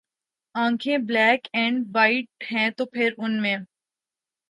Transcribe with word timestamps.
آنکھیں’ 0.55 0.97
black 1.07 1.41
and 1.53 1.77
white 1.95 2.25
‘ہیں 2.51 2.69
تو 2.77 2.85
پھر 2.85 3.09
ان 3.17 3.41
میں 3.41 3.57